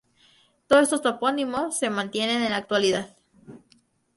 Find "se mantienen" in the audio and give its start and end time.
1.77-2.41